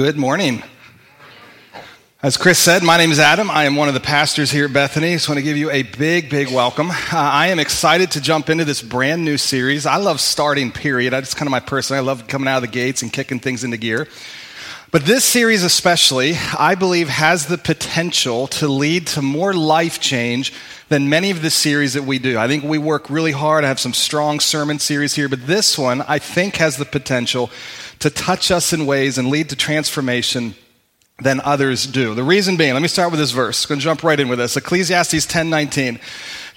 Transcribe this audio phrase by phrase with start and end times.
[0.00, 0.62] Good morning.
[2.22, 3.50] As Chris said, my name is Adam.
[3.50, 5.10] I am one of the pastors here at Bethany.
[5.10, 6.88] I just want to give you a big, big welcome.
[6.88, 9.84] Uh, I am excited to jump into this brand new series.
[9.84, 11.12] I love starting, period.
[11.12, 11.98] That's kind of my person.
[11.98, 14.08] I love coming out of the gates and kicking things into gear.
[14.90, 20.54] But this series, especially, I believe has the potential to lead to more life change
[20.88, 22.38] than many of the series that we do.
[22.38, 23.64] I think we work really hard.
[23.64, 27.50] I have some strong sermon series here, but this one I think has the potential
[28.00, 30.54] to touch us in ways and lead to transformation
[31.22, 32.14] than others do.
[32.14, 33.64] The reason being, let me start with this verse.
[33.64, 34.56] I'm going to jump right in with this.
[34.56, 36.00] Ecclesiastes 10:19.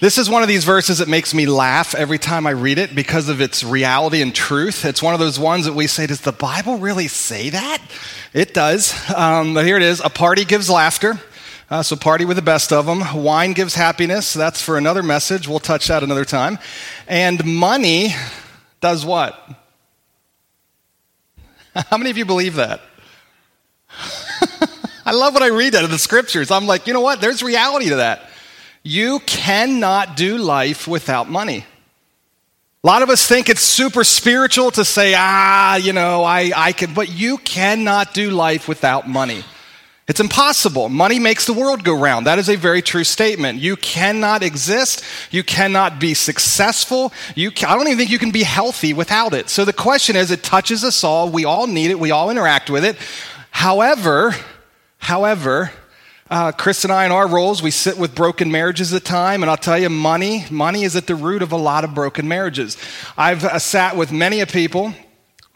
[0.00, 2.94] This is one of these verses that makes me laugh every time I read it
[2.94, 4.84] because of its reality and truth.
[4.84, 7.80] It's one of those ones that we say, does the Bible really say that?
[8.32, 8.92] It does.
[9.14, 10.00] Um, but here it is.
[10.00, 11.20] A party gives laughter.
[11.70, 13.22] Uh, so party with the best of them.
[13.22, 14.34] Wine gives happiness.
[14.34, 15.46] That's for another message.
[15.48, 16.58] We'll touch that another time.
[17.06, 18.14] And money
[18.80, 19.63] does what?
[21.90, 22.80] How many of you believe that?
[25.06, 26.50] I love when I read that in the scriptures.
[26.50, 27.20] I'm like, you know what?
[27.20, 28.30] There's reality to that.
[28.82, 31.64] You cannot do life without money.
[32.82, 36.72] A lot of us think it's super spiritual to say, ah, you know, I, I
[36.72, 39.42] can, but you cannot do life without money.
[40.06, 40.90] It's impossible.
[40.90, 42.26] Money makes the world go round.
[42.26, 43.60] That is a very true statement.
[43.60, 45.02] You cannot exist.
[45.30, 47.10] You cannot be successful.
[47.34, 49.48] You can, I don't even think you can be healthy without it.
[49.48, 51.30] So the question is, it touches us all.
[51.30, 51.98] We all need it.
[51.98, 52.98] We all interact with it.
[53.50, 54.34] However,
[54.98, 55.72] however,
[56.28, 59.48] uh, Chris and I, in our roles, we sit with broken marriages at time, and
[59.48, 62.76] I'll tell you, money, money is at the root of a lot of broken marriages.
[63.16, 64.92] I've uh, sat with many a people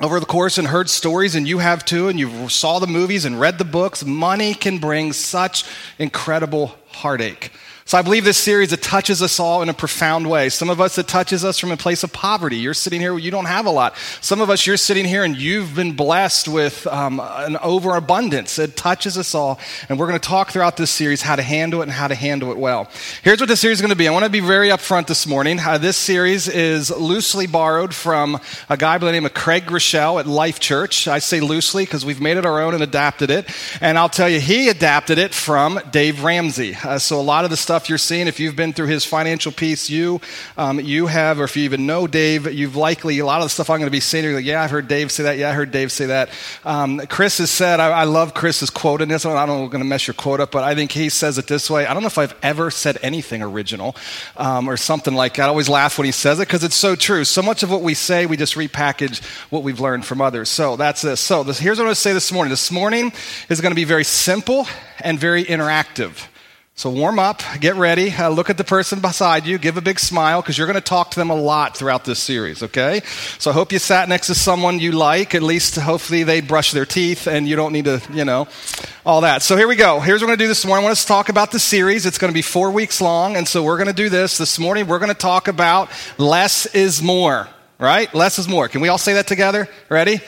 [0.00, 3.24] over the course and heard stories, and you have too, and you saw the movies
[3.24, 4.04] and read the books.
[4.04, 5.64] Money can bring such
[5.98, 7.50] incredible heartache.
[7.88, 10.50] So I believe this series, it touches us all in a profound way.
[10.50, 12.58] Some of us, it touches us from a place of poverty.
[12.58, 13.96] You're sitting here, you don't have a lot.
[14.20, 18.58] Some of us, you're sitting here and you've been blessed with um, an overabundance.
[18.58, 19.58] It touches us all.
[19.88, 22.14] And we're going to talk throughout this series how to handle it and how to
[22.14, 22.90] handle it well.
[23.22, 24.06] Here's what this series is going to be.
[24.06, 25.58] I want to be very upfront this morning.
[25.58, 28.38] Uh, this series is loosely borrowed from
[28.68, 31.08] a guy by the name of Craig Groeschel at Life Church.
[31.08, 33.48] I say loosely because we've made it our own and adapted it.
[33.80, 36.76] And I'll tell you, he adapted it from Dave Ramsey.
[36.84, 39.04] Uh, so a lot of the stuff stuff you're seeing, if you've been through his
[39.04, 40.20] financial piece, you,
[40.56, 43.50] um, you have, or if you even know Dave, you've likely, a lot of the
[43.50, 45.38] stuff I'm going to be saying, you're like, yeah, I've heard Dave say that.
[45.38, 46.28] Yeah, I heard Dave say that.
[46.64, 49.36] Um, Chris has said, I, I love Chris's quote in this one.
[49.36, 51.38] I don't know I'm going to mess your quote up, but I think he says
[51.38, 51.86] it this way.
[51.86, 53.94] I don't know if I've ever said anything original
[54.36, 55.44] um, or something like that.
[55.44, 57.24] I always laugh when he says it because it's so true.
[57.24, 60.48] So much of what we say, we just repackage what we've learned from others.
[60.48, 61.20] So that's this.
[61.20, 62.50] So this, here's what I'm going to say this morning.
[62.50, 63.12] This morning
[63.48, 64.66] is going to be very simple
[64.98, 66.26] and very interactive.
[66.78, 69.98] So warm up, get ready, uh, look at the person beside you, give a big
[69.98, 73.00] smile because you're going to talk to them a lot throughout this series, okay?
[73.40, 75.34] So I hope you sat next to someone you like.
[75.34, 78.46] At least hopefully they brush their teeth and you don't need to, you know,
[79.04, 79.42] all that.
[79.42, 79.98] So here we go.
[79.98, 80.84] Here's what we're going to do this morning.
[80.84, 82.06] I want us to talk about the series.
[82.06, 83.34] It's going to be four weeks long.
[83.34, 84.38] And so we're going to do this.
[84.38, 87.48] This morning we're going to talk about less is more,
[87.80, 88.14] right?
[88.14, 88.68] Less is more.
[88.68, 89.66] Can we all say that together?
[89.88, 90.20] Ready?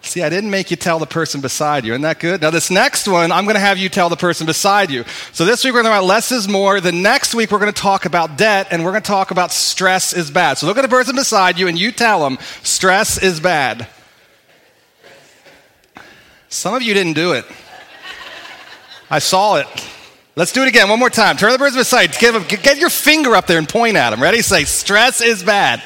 [0.00, 1.92] See, I didn't make you tell the person beside you.
[1.92, 2.40] Isn't that good?
[2.40, 5.04] Now, this next one, I'm going to have you tell the person beside you.
[5.32, 6.80] So, this week we're going to talk about less is more.
[6.80, 9.52] The next week we're going to talk about debt and we're going to talk about
[9.52, 10.56] stress is bad.
[10.56, 13.88] So, look at the person beside you and you tell them stress is bad.
[16.48, 17.44] Some of you didn't do it.
[19.10, 19.66] I saw it.
[20.36, 21.36] Let's do it again one more time.
[21.36, 22.20] Turn the person beside you.
[22.20, 24.22] Give get your finger up there and point at them.
[24.22, 24.40] Ready?
[24.40, 25.82] Say, stress is bad.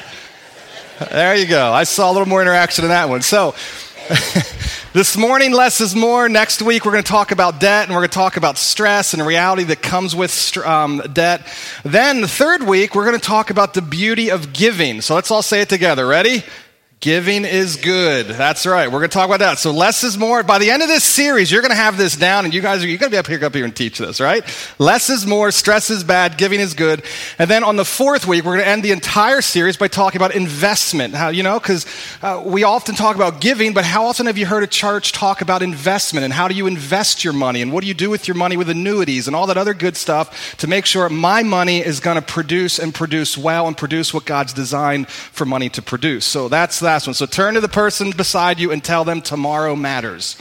[1.09, 1.71] There you go.
[1.71, 3.23] I saw a little more interaction in that one.
[3.23, 3.55] So,
[4.93, 6.27] this morning, less is more.
[6.27, 9.13] Next week, we're going to talk about debt and we're going to talk about stress
[9.13, 11.47] and reality that comes with um, debt.
[11.85, 14.99] Then, the third week, we're going to talk about the beauty of giving.
[14.99, 16.05] So let's all say it together.
[16.05, 16.43] Ready?
[17.03, 18.27] Giving is good.
[18.27, 18.87] That's right.
[18.87, 19.59] We're going to talk about that.
[19.59, 20.41] So less is more.
[20.41, 22.81] By the end of this series, you're going to have this down, and you guys
[22.81, 24.41] are you're going to be up here, up here and teach this, right?
[24.79, 25.51] Less is more.
[25.51, 26.37] Stress is bad.
[26.37, 27.03] Giving is good.
[27.37, 30.17] And then on the fourth week, we're going to end the entire series by talking
[30.17, 31.13] about investment.
[31.13, 31.59] How you know?
[31.59, 31.85] Because
[32.21, 35.41] uh, we often talk about giving, but how often have you heard a church talk
[35.41, 38.29] about investment and how do you invest your money and what do you do with
[38.29, 41.79] your money with annuities and all that other good stuff to make sure my money
[41.79, 45.81] is going to produce and produce well and produce what God's designed for money to
[45.81, 46.23] produce.
[46.23, 47.15] So that's that last one.
[47.15, 50.37] So turn to the person beside you and tell them tomorrow matters.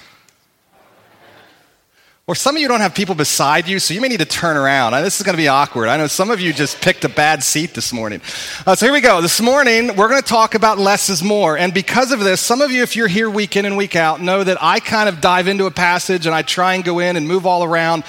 [2.26, 4.58] Or some of you don't have people beside you, so you may need to turn
[4.58, 4.92] around.
[5.02, 5.88] This is going to be awkward.
[5.88, 8.20] I know some of you just picked a bad seat this morning.
[8.66, 9.22] Uh, so here we go.
[9.22, 11.56] This morning, we're going to talk about less is more.
[11.56, 14.20] And because of this, some of you, if you're here week in and week out,
[14.20, 17.16] know that I kind of dive into a passage and I try and go in
[17.16, 18.04] and move all around.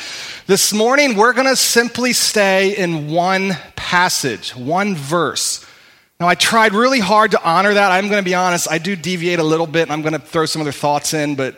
[0.48, 5.63] This morning, we're going to simply stay in one passage, one verse.
[6.20, 7.92] Now, I tried really hard to honor that.
[7.92, 10.20] I'm going to be honest, I do deviate a little bit, and I'm going to
[10.20, 11.58] throw some other thoughts in, but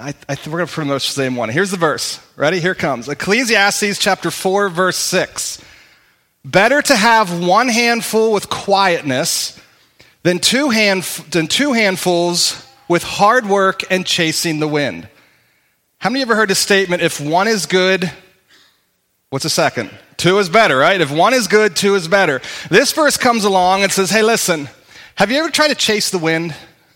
[0.00, 1.48] I, I we're going to pretty much the same one.
[1.48, 2.20] Here's the verse.
[2.34, 2.58] Ready?
[2.58, 5.62] Here comes Ecclesiastes chapter 4, verse 6.
[6.44, 9.60] Better to have one handful with quietness
[10.24, 15.08] than two, hand, than two handfuls with hard work and chasing the wind.
[15.98, 18.10] How many ever heard the statement, if one is good,
[19.30, 19.90] what's the second?
[20.22, 21.00] Two is better, right?
[21.00, 22.40] If one is good, two is better.
[22.70, 24.68] This verse comes along and says, hey, listen,
[25.16, 26.54] have you ever tried to chase the wind?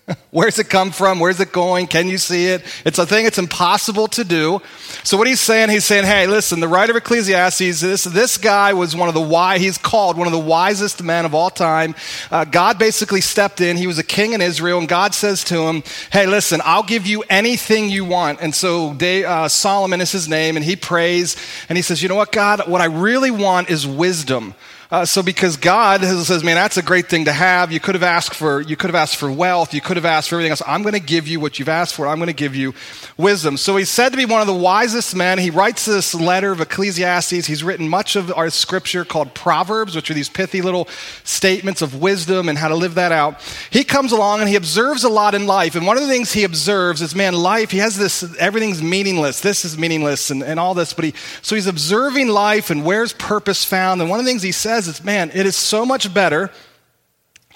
[0.31, 1.19] Where's it come from?
[1.19, 1.89] Where's it going?
[1.89, 2.63] Can you see it?
[2.85, 4.63] It's a thing it's impossible to do.
[5.03, 8.73] So what he's saying, he's saying, hey, listen, the writer of Ecclesiastes, this, this guy
[8.73, 11.95] was one of the wise, he's called one of the wisest men of all time.
[12.31, 13.77] Uh, God basically stepped in.
[13.77, 15.83] He was a king in Israel, and God says to him,
[16.13, 18.41] hey, listen, I'll give you anything you want.
[18.41, 21.37] And so they, uh, Solomon is his name, and he prays,
[21.69, 24.55] and he says, you know what, God, what I really want is wisdom.
[24.89, 27.73] Uh, so because God says, man, that's a great thing to have.
[27.73, 29.75] You could have asked for, you could have asked for wealth.
[29.75, 30.63] You could have asked for everything else.
[30.65, 32.07] I'm going to give you what you've asked for.
[32.07, 32.73] I'm going to give you
[33.17, 33.57] wisdom.
[33.57, 35.39] So he's said to be one of the wisest men.
[35.39, 37.47] He writes this letter of Ecclesiastes.
[37.47, 40.87] He's written much of our scripture called Proverbs, which are these pithy little
[41.25, 43.43] statements of wisdom and how to live that out.
[43.71, 45.75] He comes along and he observes a lot in life.
[45.75, 49.41] And one of the things he observes is, man, life, he has this, everything's meaningless.
[49.41, 50.93] This is meaningless and, and all this.
[50.93, 54.01] But he, so he's observing life and where's purpose found.
[54.01, 56.51] And one of the things he says says is, man, it is so much better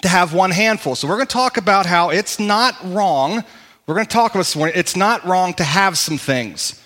[0.01, 0.95] to have one handful.
[0.95, 3.43] So we're going to talk about how it's not wrong.
[3.85, 4.75] We're going to talk about this morning.
[4.75, 6.80] It's not wrong to have some things.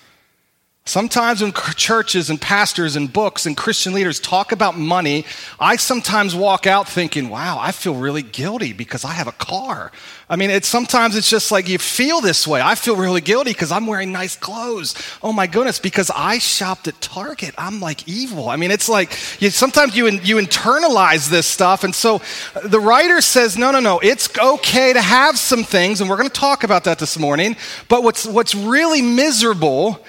[0.88, 5.26] Sometimes when churches and pastors and books and Christian leaders talk about money,
[5.60, 9.92] I sometimes walk out thinking, wow, I feel really guilty because I have a car.
[10.30, 12.62] I mean, it's sometimes it's just like you feel this way.
[12.62, 14.94] I feel really guilty because I'm wearing nice clothes.
[15.24, 17.56] Oh my goodness, because I shopped at Target.
[17.58, 18.48] I'm like evil.
[18.48, 19.12] I mean, it's like
[19.42, 21.84] you, sometimes you, you internalize this stuff.
[21.84, 22.22] And so
[22.54, 26.00] uh, the writer says, no, no, no, it's okay to have some things.
[26.00, 27.56] And we're going to talk about that this morning.
[27.88, 30.06] But what's, what's really miserable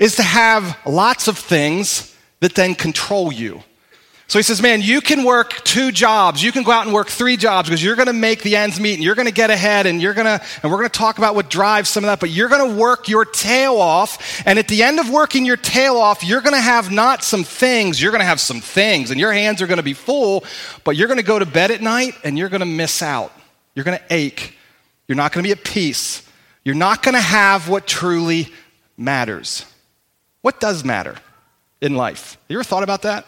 [0.00, 3.62] is to have lots of things that then control you.
[4.28, 6.40] So he says, man, you can work two jobs.
[6.40, 8.78] You can go out and work three jobs because you're going to make the ends
[8.78, 10.98] meet and you're going to get ahead and you're going to, and we're going to
[10.98, 14.40] talk about what drives some of that, but you're going to work your tail off.
[14.46, 17.42] And at the end of working your tail off, you're going to have not some
[17.42, 20.44] things, you're going to have some things and your hands are going to be full,
[20.84, 23.32] but you're going to go to bed at night and you're going to miss out.
[23.74, 24.56] You're going to ache.
[25.08, 26.22] You're not going to be at peace.
[26.64, 28.48] You're not going to have what truly
[28.96, 29.64] matters.
[30.42, 31.16] What does matter
[31.80, 32.38] in life?
[32.48, 33.26] You ever thought about that?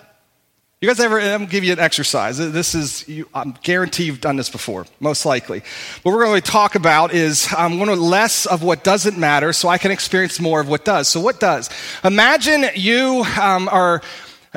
[0.82, 2.38] You guys ever, I'm to give you an exercise.
[2.38, 5.62] This is, you, I'm guarantee you've done this before, most likely.
[6.03, 9.53] What we're going to talk about is I'm going to less of what doesn't matter
[9.53, 11.06] so I can experience more of what does.
[11.06, 11.70] So, what does?
[12.03, 14.03] Imagine you um, are,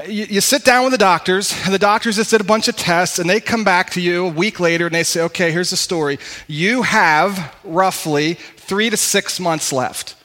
[0.08, 2.76] you, you sit down with the doctors, and the doctors just did a bunch of
[2.76, 5.70] tests, and they come back to you a week later and they say, okay, here's
[5.70, 6.18] the story.
[6.48, 10.16] You have roughly three to six months left.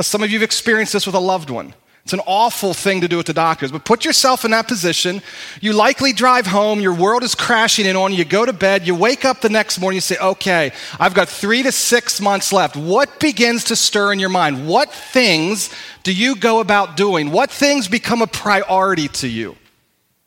[0.00, 1.74] Some of you have experienced this with a loved one.
[2.04, 5.22] It's an awful thing to do with the doctors, but put yourself in that position.
[5.62, 8.86] You likely drive home, your world is crashing in on you, you go to bed,
[8.86, 12.52] you wake up the next morning, you say, okay, I've got three to six months
[12.52, 12.76] left.
[12.76, 14.68] What begins to stir in your mind?
[14.68, 15.70] What things
[16.02, 17.30] do you go about doing?
[17.30, 19.56] What things become a priority to you?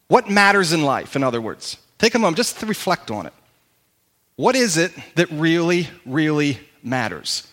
[0.08, 1.78] What matters in life, in other words?
[2.00, 3.34] Take a moment just to reflect on it.
[4.36, 7.48] What is it that really, really matters?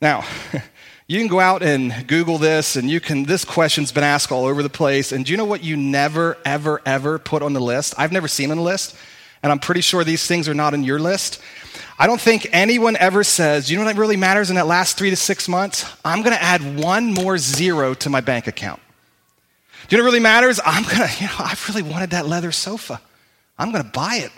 [0.00, 0.24] Now,
[1.06, 4.44] you can go out and Google this, and you can, this question's been asked all
[4.44, 5.12] over the place.
[5.12, 7.94] And do you know what you never, ever, ever put on the list?
[7.98, 8.96] I've never seen on the list,
[9.42, 11.40] and I'm pretty sure these things are not on your list.
[11.98, 15.10] I don't think anyone ever says, you know what really matters in that last three
[15.10, 15.84] to six months?
[16.04, 18.80] I'm going to add one more zero to my bank account.
[19.88, 20.60] Do you know what really matters?
[20.64, 23.00] I'm going to, you know, I've really wanted that leather sofa.
[23.58, 24.32] I'm going to buy it.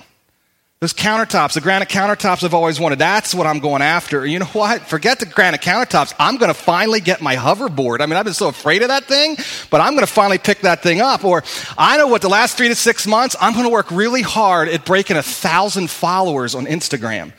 [0.81, 4.27] Those countertops, the granite countertops I've always wanted, that's what I'm going after.
[4.27, 4.83] You know what?
[4.83, 6.13] Forget the granite countertops.
[6.19, 8.01] I'm going to finally get my hoverboard.
[8.01, 9.39] I mean, I've been so afraid of that thing,
[9.71, 11.25] but I'm going to finally pick that thing up.
[11.25, 11.43] Or
[11.79, 14.69] I know what the last three to six months, I'm going to work really hard
[14.69, 17.33] at breaking a thousand followers on Instagram.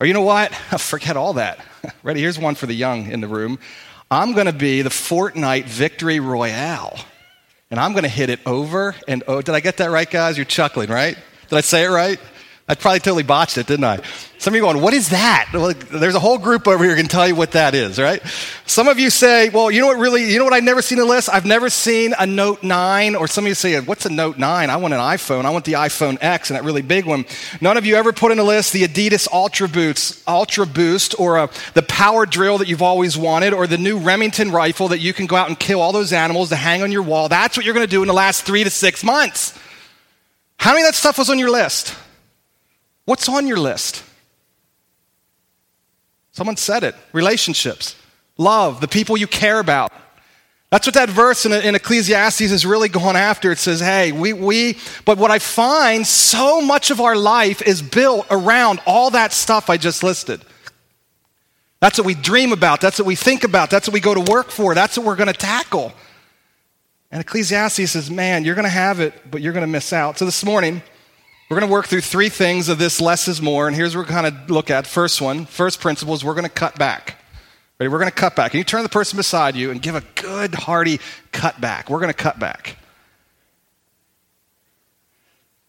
[0.00, 0.52] Or you know what?
[0.80, 1.64] Forget all that.
[2.02, 2.20] Ready?
[2.20, 3.60] Here's one for the young in the room.
[4.10, 6.98] I'm going to be the Fortnite Victory Royale.
[7.70, 10.36] And I'm going to hit it over and oh, did I get that right, guys?
[10.36, 11.16] You're chuckling, right?
[11.48, 12.18] Did I say it right?
[12.68, 14.00] I probably totally botched it, didn't I?
[14.38, 15.50] Some of you going, what is that?
[15.52, 18.20] Well, there's a whole group over here can tell you what that is, right?
[18.66, 20.98] Some of you say, well, you know what really, you know what I've never seen
[20.98, 21.28] a list?
[21.32, 24.68] I've never seen a Note 9, or some of you say, what's a Note 9?
[24.68, 25.44] I want an iPhone.
[25.44, 27.24] I want the iPhone X and that really big one.
[27.60, 31.36] None of you ever put in a list the Adidas Ultra Boots, Ultra Boost, or
[31.36, 34.98] a, uh, the power drill that you've always wanted, or the new Remington rifle that
[34.98, 37.28] you can go out and kill all those animals to hang on your wall.
[37.28, 39.56] That's what you're going to do in the last three to six months.
[40.58, 41.94] How many of that stuff was on your list?
[43.06, 44.04] What's on your list?
[46.32, 47.96] Someone said it relationships,
[48.36, 49.90] love, the people you care about.
[50.70, 53.52] That's what that verse in, in, Ecclesiastes is really going after.
[53.52, 57.80] It says, hey, we, we, but what I find, so much of our life is
[57.80, 60.42] built around all that stuff I just listed.
[61.80, 62.80] That's what we dream about.
[62.80, 63.70] That's what we think about.
[63.70, 64.74] That's what we go to work for.
[64.74, 65.92] That's what we're going to tackle.
[67.12, 70.18] And Ecclesiastes says, man, you're going to have it, but you're going to miss out.
[70.18, 70.82] So this morning,
[71.48, 73.68] we're going to work through three things of this less is more.
[73.68, 74.86] And here's what we're going to look at.
[74.86, 77.22] First one, first principle is we're going to cut back.
[77.78, 77.88] Ready?
[77.88, 78.52] We're going to cut back.
[78.52, 80.98] And you turn to the person beside you and give a good, hearty
[81.30, 81.88] cut back.
[81.88, 82.78] We're going to cut back.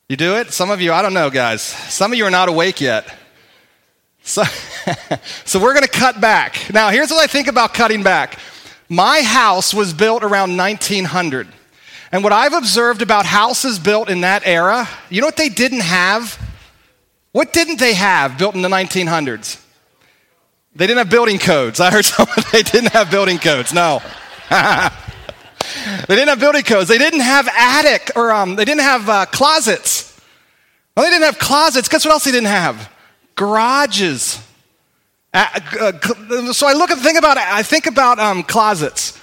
[0.10, 0.52] You do it?
[0.52, 1.62] Some of you, I don't know, guys.
[1.62, 3.14] Some of you are not awake yet.
[4.24, 4.44] So,
[5.46, 6.72] so we're going to cut back.
[6.74, 8.40] Now, here's what I think about cutting back.
[8.90, 11.50] My house was built around 1900.
[12.12, 15.82] And what I've observed about houses built in that era, you know what they didn't
[15.82, 16.40] have?
[17.32, 19.62] What didn't they have built in the 1900s?
[20.76, 21.80] They didn't have building codes.
[21.80, 23.74] I heard someone, they didn't have building codes.
[23.74, 24.02] No.
[24.50, 24.90] they
[26.08, 26.88] didn't have building codes.
[26.88, 30.20] They didn't have attic or um, they didn't have uh, closets.
[30.96, 31.90] Well, they didn't have closets.
[31.90, 32.90] Guess what else they didn't have?
[33.36, 34.42] Garages.
[35.34, 39.17] Uh, uh, so I look at the thing about I think about um, closets.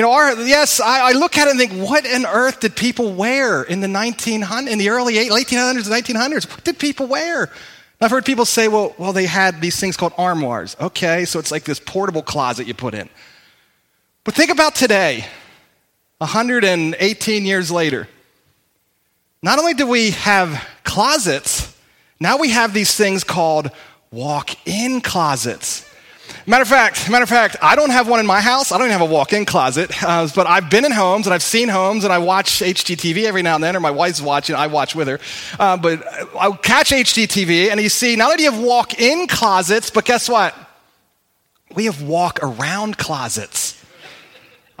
[0.00, 2.74] You know, our, yes, I, I, look at it and think, what on earth did
[2.74, 6.50] people wear in the 1900s, in the early 1800s, 1900s?
[6.50, 7.52] What did people wear?
[8.00, 10.74] I've heard people say, well, well, they had these things called armoires.
[10.80, 13.10] Okay, so it's like this portable closet you put in.
[14.24, 15.26] But think about today,
[16.16, 18.08] 118 years later.
[19.42, 21.76] Not only do we have closets,
[22.18, 23.70] now we have these things called
[24.10, 25.89] walk in closets.
[26.46, 28.72] Matter of fact, matter of fact, I don't have one in my house.
[28.72, 29.90] I don't even have a walk-in closet.
[30.02, 33.42] Uh, but I've been in homes and I've seen homes and I watch HGTV every
[33.42, 34.56] now and then, or my wife's watching.
[34.56, 35.20] I watch with her.
[35.58, 36.02] Uh, but
[36.34, 40.28] I'll catch HGTV and you see not only do you have walk-in closets, but guess
[40.28, 40.54] what?
[41.74, 43.69] We have walk-around closets.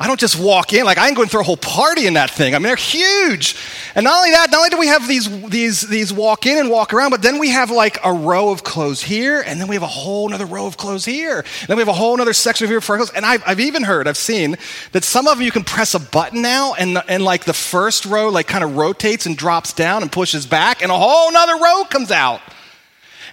[0.00, 2.14] I don't just walk in, like I ain't going to throw a whole party in
[2.14, 2.54] that thing.
[2.54, 3.54] I mean, they're huge.
[3.94, 6.70] And not only that, not only do we have these, these, these walk in and
[6.70, 9.76] walk around, but then we have like a row of clothes here, and then we
[9.76, 11.40] have a whole other row of clothes here.
[11.40, 13.10] And then we have a whole other section here for clothes.
[13.10, 14.56] And I've, I've even heard, I've seen
[14.92, 18.06] that some of them you can press a button now, and, and like the first
[18.06, 21.62] row like kind of rotates and drops down and pushes back, and a whole other
[21.62, 22.40] row comes out.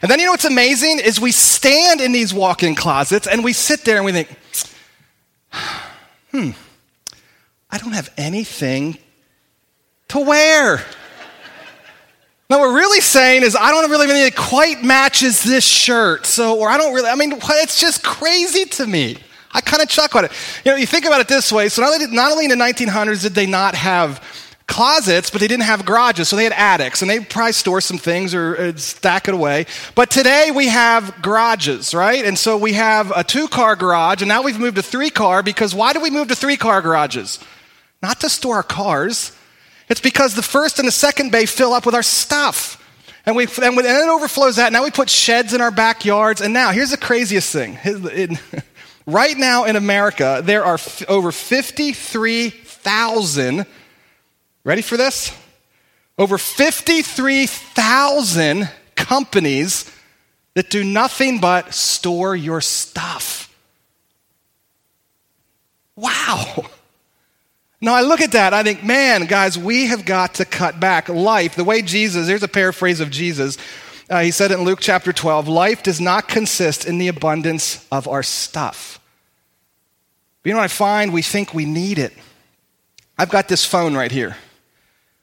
[0.01, 3.53] And then you know what's amazing is we stand in these walk-in closets and we
[3.53, 4.29] sit there and we think,
[6.31, 6.51] hmm,
[7.69, 8.97] I don't have anything
[10.09, 10.77] to wear.
[12.49, 15.65] Now, what we're really saying is, I don't really have anything that quite matches this
[15.65, 16.25] shirt.
[16.25, 19.17] So, or I don't really, I mean, it's just crazy to me.
[19.51, 20.31] I kind of chuckle at it.
[20.63, 21.67] You know, you think about it this way.
[21.67, 24.23] So, not only, not only in the 1900s did they not have
[24.77, 26.29] closets, but they didn't have garages.
[26.29, 29.65] So they had attics and they probably store some things or uh, stack it away.
[29.95, 32.23] But today we have garages, right?
[32.23, 35.41] And so we have a two car garage and now we've moved to three car
[35.41, 37.39] because why do we move to three car garages?
[38.03, 39.35] Not to store our cars.
[39.89, 42.75] It's because the first and the second bay fill up with our stuff.
[43.25, 44.71] And, we, and, when, and it overflows that.
[44.71, 46.39] Now we put sheds in our backyards.
[46.39, 47.79] And now, here's the craziest thing.
[49.07, 53.65] right now in America, there are f- over 53,000
[54.67, 55.31] Ready for this?
[56.17, 59.89] Over 53,000 companies
[60.55, 63.49] that do nothing but store your stuff.
[65.95, 66.65] Wow.
[67.79, 71.07] Now I look at that, I think, man, guys, we have got to cut back.
[71.07, 73.57] Life, the way Jesus, here's a paraphrase of Jesus.
[74.09, 78.05] Uh, he said in Luke chapter 12 life does not consist in the abundance of
[78.05, 78.99] our stuff.
[80.43, 81.13] But you know what I find?
[81.13, 82.11] We think we need it.
[83.17, 84.35] I've got this phone right here.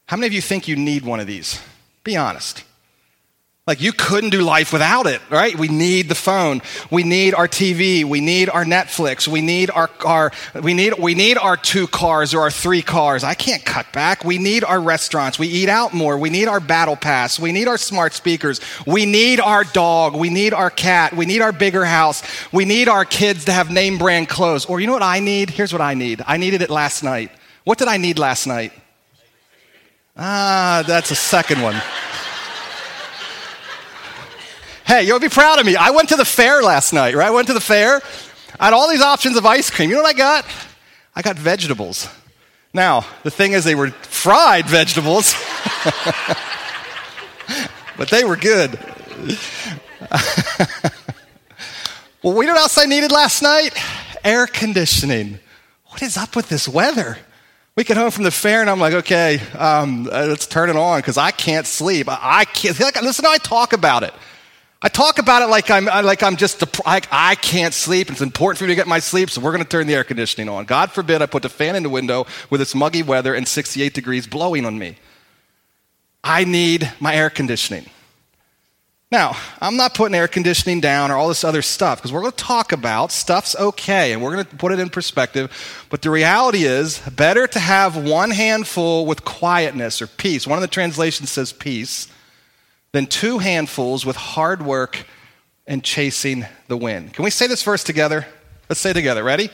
[0.06, 1.60] How many of you think you need one of these?
[2.02, 2.64] Be honest.
[3.66, 5.58] Like you couldn't do life without it, right?
[5.58, 6.60] We need the phone.
[6.90, 8.04] We need our TV.
[8.04, 9.26] We need our Netflix.
[9.26, 10.32] We need our, our
[10.62, 13.24] we need we need our two cars or our three cars.
[13.24, 14.22] I can't cut back.
[14.22, 15.38] We need our restaurants.
[15.38, 16.18] We eat out more.
[16.18, 17.40] We need our battle pass.
[17.40, 18.60] We need our smart speakers.
[18.86, 20.14] We need our dog.
[20.14, 21.14] We need our cat.
[21.14, 22.22] We need our bigger house.
[22.52, 24.66] We need our kids to have name brand clothes.
[24.66, 25.48] Or you know what I need?
[25.48, 26.20] Here's what I need.
[26.26, 27.30] I needed it last night.
[27.64, 28.74] What did I need last night?
[30.16, 31.74] Ah, that's a second one.
[34.86, 35.74] hey, you'll be proud of me.
[35.74, 37.26] I went to the fair last night, right?
[37.26, 38.00] I went to the fair.
[38.60, 39.90] I had all these options of ice cream.
[39.90, 40.46] You know what I got?
[41.16, 42.08] I got vegetables.
[42.72, 45.34] Now, the thing is, they were fried vegetables,
[47.96, 48.78] but they were good.
[52.22, 53.76] well, we know what else I needed last night?
[54.24, 55.40] Air conditioning.
[55.86, 57.18] What is up with this weather?
[57.76, 60.76] We get home from the fair, and I'm like, okay, um, uh, let's turn it
[60.76, 62.06] on because I can't sleep.
[62.08, 62.78] I can't.
[63.02, 64.14] Listen, I talk about it.
[64.80, 68.10] I talk about it like I'm like I'm just like I can't sleep.
[68.10, 70.04] It's important for me to get my sleep, so we're going to turn the air
[70.04, 70.66] conditioning on.
[70.66, 73.92] God forbid I put the fan in the window with its muggy weather and 68
[73.92, 74.96] degrees blowing on me.
[76.22, 77.86] I need my air conditioning.
[79.14, 82.32] Now, I'm not putting air conditioning down or all this other stuff because we're going
[82.32, 85.86] to talk about stuff's okay and we're going to put it in perspective.
[85.88, 90.48] But the reality is, better to have one handful with quietness or peace.
[90.48, 92.08] One of the translations says peace,
[92.90, 95.06] than two handfuls with hard work
[95.64, 97.14] and chasing the wind.
[97.14, 98.26] Can we say this verse together?
[98.68, 99.22] Let's say together.
[99.22, 99.48] Ready?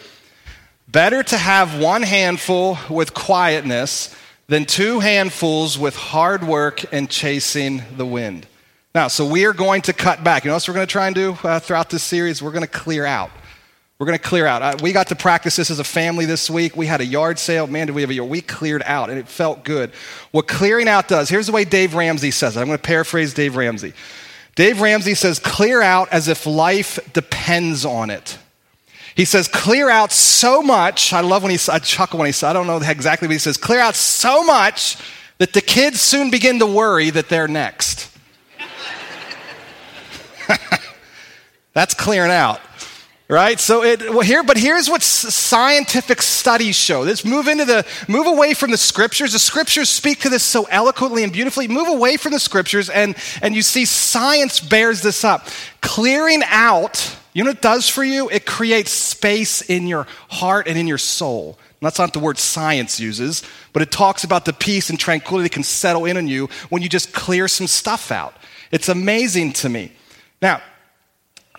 [0.88, 7.82] Better to have one handful with quietness than two handfuls with hard work and chasing
[7.98, 8.46] the wind.
[8.92, 10.44] Now, so we are going to cut back.
[10.44, 12.42] You know what we're going to try and do uh, throughout this series?
[12.42, 13.30] We're going to clear out.
[14.00, 14.62] We're going to clear out.
[14.62, 16.76] Uh, we got to practice this as a family this week.
[16.76, 17.68] We had a yard sale.
[17.68, 18.24] Man, did we have a year?
[18.24, 19.92] We cleared out, and it felt good.
[20.32, 22.60] What clearing out does, here's the way Dave Ramsey says it.
[22.60, 23.92] I'm going to paraphrase Dave Ramsey.
[24.56, 28.38] Dave Ramsey says, clear out as if life depends on it.
[29.14, 31.12] He says, clear out so much.
[31.12, 33.38] I love when he, I chuckle when he says, I don't know exactly what he
[33.38, 34.96] says, clear out so much
[35.38, 38.09] that the kids soon begin to worry that they're next.
[41.72, 42.60] That's clearing out.
[43.28, 43.60] Right?
[43.60, 47.02] So it well here but here's what scientific studies show.
[47.02, 49.34] Let's move into the move away from the scriptures.
[49.34, 51.68] The scriptures speak to this so eloquently and beautifully.
[51.68, 55.46] Move away from the scriptures and and you see science bears this up.
[55.80, 58.28] Clearing out, you know what it does for you?
[58.30, 61.56] It creates space in your heart and in your soul.
[61.80, 65.54] That's not the word science uses, but it talks about the peace and tranquility that
[65.54, 68.34] can settle in on you when you just clear some stuff out.
[68.70, 69.92] It's amazing to me.
[70.42, 70.62] Now,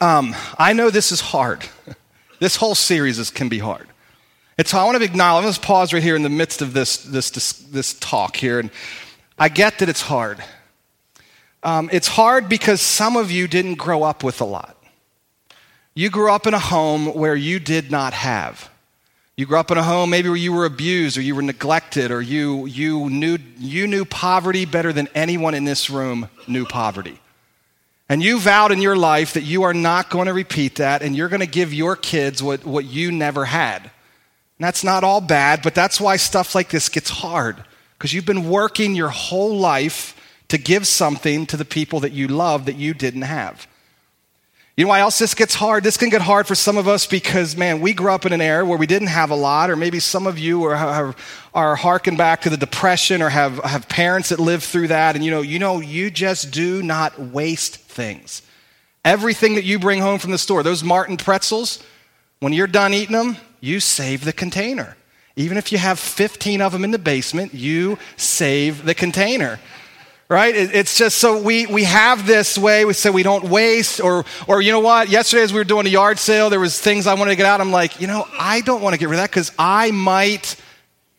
[0.02, 1.64] um, I know this is hard.
[2.40, 3.88] this whole series is, can be hard.
[4.58, 6.98] And so I want to acknowledge, let's pause right here in the midst of this,
[6.98, 8.60] this, this, this talk here.
[8.60, 8.70] And
[9.40, 10.44] I get that it's hard.
[11.64, 14.76] Um, it's hard because some of you didn't grow up with a lot.
[15.94, 18.70] You grew up in a home where you did not have.
[19.38, 22.12] You grew up in a home maybe where you were abused or you were neglected
[22.12, 27.20] or you, you, knew, you knew poverty better than anyone in this room knew poverty.
[28.12, 31.16] And you vowed in your life that you are not going to repeat that and
[31.16, 33.84] you're going to give your kids what, what you never had.
[33.84, 33.90] And
[34.60, 37.64] that's not all bad, but that's why stuff like this gets hard.
[37.98, 40.14] Because you've been working your whole life
[40.50, 43.66] to give something to the people that you love that you didn't have.
[44.78, 45.84] You know why else this gets hard?
[45.84, 48.40] This can get hard for some of us because, man, we grew up in an
[48.40, 51.16] era where we didn't have a lot, or maybe some of you are, are,
[51.54, 55.16] are harking back to the depression or have, have parents that lived through that.
[55.16, 58.44] And you know, you know, you just do not waste things.
[59.04, 61.84] Everything that you bring home from the store, those Martin pretzels,
[62.40, 64.96] when you're done eating them, you save the container.
[65.36, 69.60] Even if you have 15 of them in the basement, you save the container
[70.32, 70.56] right?
[70.56, 74.62] It's just so we, we have this way, we say we don't waste, or, or
[74.62, 75.10] you know what?
[75.10, 77.46] Yesterday, as we were doing a yard sale, there was things I wanted to get
[77.46, 77.60] out.
[77.60, 80.56] I'm like, you know, I don't want to get rid of that because I might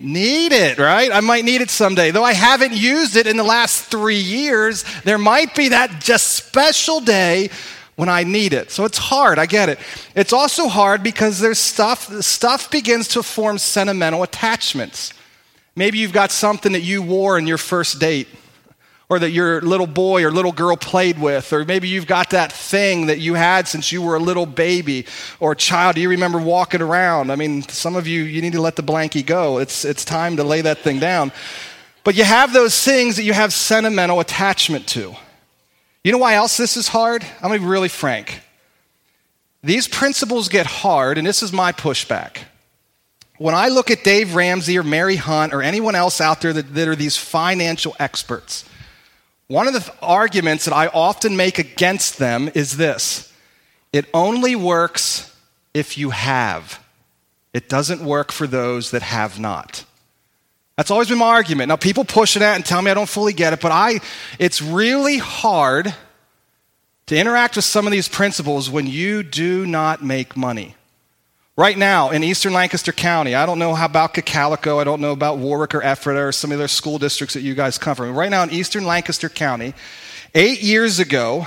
[0.00, 1.12] need it, right?
[1.12, 2.10] I might need it someday.
[2.10, 6.32] Though I haven't used it in the last three years, there might be that just
[6.32, 7.50] special day
[7.96, 8.70] when I need it.
[8.70, 9.78] So it's hard, I get it.
[10.14, 15.12] It's also hard because there's stuff, stuff begins to form sentimental attachments.
[15.76, 18.26] Maybe you've got something that you wore in your first date
[19.12, 22.50] or that your little boy or little girl played with, or maybe you've got that
[22.50, 25.04] thing that you had since you were a little baby
[25.38, 25.96] or child.
[25.96, 27.30] Do you remember walking around?
[27.30, 29.58] I mean, some of you, you need to let the blankie go.
[29.58, 31.30] It's, it's time to lay that thing down.
[32.04, 35.14] But you have those things that you have sentimental attachment to.
[36.02, 37.22] You know why else this is hard?
[37.42, 38.40] I'm to be really frank.
[39.62, 42.38] These principles get hard, and this is my pushback.
[43.36, 46.72] When I look at Dave Ramsey or Mary Hunt or anyone else out there that,
[46.74, 48.64] that are these financial experts,
[49.52, 53.30] one of the th- arguments that I often make against them is this
[53.92, 55.30] it only works
[55.74, 56.82] if you have,
[57.52, 59.84] it doesn't work for those that have not.
[60.76, 61.68] That's always been my argument.
[61.68, 64.00] Now, people push it out and tell me I don't fully get it, but I,
[64.38, 65.94] it's really hard
[67.06, 70.76] to interact with some of these principles when you do not make money.
[71.54, 75.12] Right now in eastern Lancaster County, I don't know how about Cocalico, I don't know
[75.12, 78.14] about Warwick or Ephrata or some of the school districts that you guys come from.
[78.14, 79.74] Right now in eastern Lancaster County,
[80.34, 81.46] eight years ago,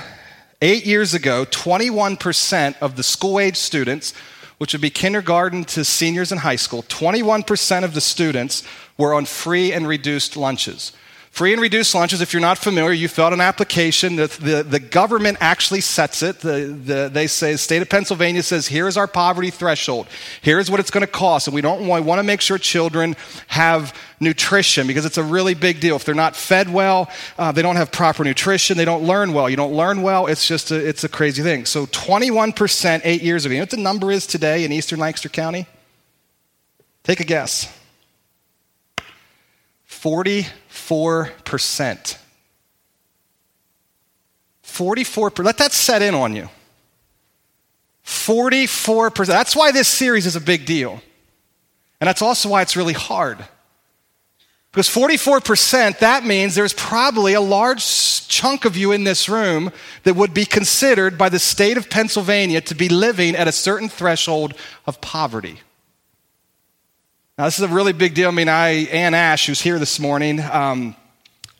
[0.62, 4.14] eight years ago, 21% of the school age students,
[4.58, 8.62] which would be kindergarten to seniors in high school, 21% of the students
[8.96, 10.92] were on free and reduced lunches.
[11.36, 14.16] Free and reduced lunches, if you're not familiar, you fill out an application.
[14.16, 16.38] The, the, the government actually sets it.
[16.38, 20.06] The, the, they say, the state of Pennsylvania says, here's our poverty threshold.
[20.40, 21.46] Here's what it's going to cost.
[21.46, 23.16] And we don't we want to make sure children
[23.48, 25.96] have nutrition because it's a really big deal.
[25.96, 29.50] If they're not fed well, uh, they don't have proper nutrition, they don't learn well.
[29.50, 31.66] You don't learn well, it's just a, it's a crazy thing.
[31.66, 33.52] So 21% eight years ago.
[33.52, 35.66] You know what the number is today in eastern Lancaster County?
[37.04, 37.75] Take a guess.
[40.06, 42.18] 44%.
[44.62, 46.48] 44 let that set in on you.
[48.04, 51.02] 44% that's why this series is a big deal.
[52.00, 53.44] And that's also why it's really hard.
[54.70, 59.72] Because 44% that means there's probably a large chunk of you in this room
[60.04, 63.88] that would be considered by the state of pennsylvania to be living at a certain
[63.88, 64.54] threshold
[64.86, 65.58] of poverty
[67.38, 68.28] now, this is a really big deal.
[68.28, 70.96] I mean, I, Ann Ash, who's here this morning, um,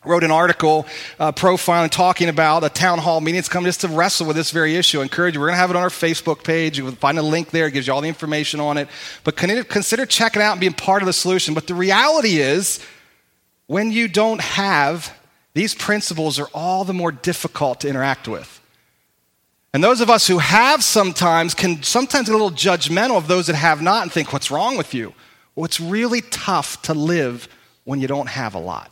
[0.03, 0.87] wrote an article
[1.19, 3.37] uh, profiling, talking about a town hall meeting.
[3.37, 5.01] It's coming just to wrestle with this very issue.
[5.01, 5.39] I encourage you.
[5.39, 6.79] We're going to have it on our Facebook page.
[6.79, 7.67] You can find a link there.
[7.67, 8.87] It gives you all the information on it.
[9.23, 11.53] But consider checking out and being part of the solution.
[11.53, 12.83] But the reality is,
[13.67, 15.15] when you don't have,
[15.53, 18.59] these principles are all the more difficult to interact with.
[19.75, 23.45] And those of us who have sometimes can sometimes get a little judgmental of those
[23.45, 25.13] that have not and think, what's wrong with you?
[25.57, 27.49] Well, it's really tough to live
[27.83, 28.91] when you don't have a lot.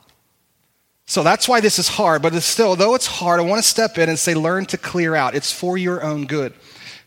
[1.05, 3.69] So that's why this is hard, but it's still, though it's hard, I want to
[3.69, 5.35] step in and say, learn to clear out.
[5.35, 6.53] It's for your own good.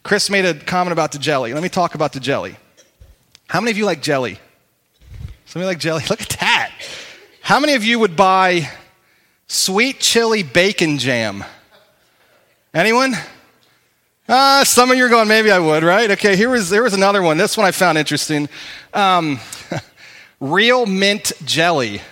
[0.04, 1.52] Chris made a comment about the jelly.
[1.52, 2.54] Let me talk about the jelly.
[3.48, 4.38] How many of you like jelly?
[5.46, 6.04] Somebody like jelly?
[6.08, 6.72] Look at that.
[7.42, 8.70] How many of you would buy
[9.48, 11.42] sweet chili bacon jam?
[12.72, 13.14] Anyone?
[14.28, 16.10] Uh, some of you are going, maybe I would, right?
[16.10, 17.38] Okay, here was, here was another one.
[17.38, 18.46] This one I found interesting.
[18.92, 19.40] Um,
[20.40, 22.02] real mint jelly.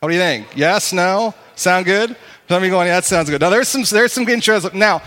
[0.00, 0.46] What do you think?
[0.54, 1.32] Yes, no?
[1.54, 2.14] Sound good?
[2.50, 3.40] Some of you going, yeah, that sounds good.
[3.40, 4.78] Now, there's some, there's some interesting.
[4.78, 5.00] Now,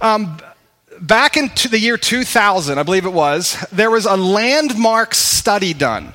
[0.00, 0.36] um,
[1.00, 6.12] back in the year 2000, I believe it was, there was a landmark study done